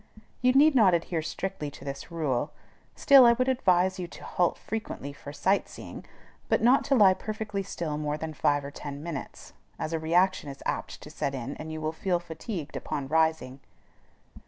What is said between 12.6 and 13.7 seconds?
upon rising.